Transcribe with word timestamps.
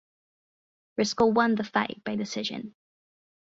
Risco 0.99 1.27
won 1.31 1.53
the 1.53 1.63
fight 1.63 2.01
by 2.03 2.15
decision. 2.15 2.73